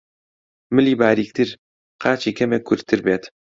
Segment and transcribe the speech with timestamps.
[0.75, 1.49] ملی باریکتر،
[2.01, 3.23] قاچی کەمێک کورتتر بێت